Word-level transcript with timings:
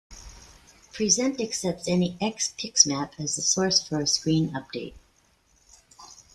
Present 0.93 1.39
accepts 1.39 1.87
any 1.87 2.17
X 2.19 2.55
pixmap 2.57 3.11
as 3.19 3.35
the 3.35 3.43
source 3.43 3.87
for 3.87 3.99
a 3.99 4.07
screen 4.07 4.49
update. 4.49 4.95